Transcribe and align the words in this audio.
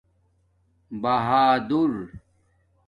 بہادور 1.01 1.93